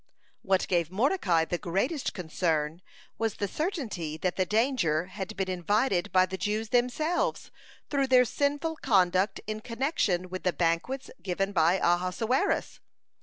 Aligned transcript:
What 0.41 0.67
gave 0.67 0.89
Mordecai 0.89 1.45
the 1.45 1.59
greatest 1.59 2.15
concern, 2.15 2.81
was 3.19 3.35
the 3.35 3.47
certainty 3.47 4.17
that 4.17 4.35
the 4.35 4.47
danger 4.47 5.05
had 5.05 5.37
been 5.37 5.47
invited 5.47 6.11
by 6.11 6.25
the 6.25 6.39
Jews 6.39 6.69
themselves, 6.69 7.51
through 7.91 8.07
their 8.07 8.25
sinful 8.25 8.77
conduct 8.77 9.41
in 9.45 9.59
connection 9.59 10.29
with 10.29 10.41
the 10.41 10.53
banquets 10.53 11.11
given 11.21 11.51
by 11.51 11.75
Ahasuerus. 11.75 12.79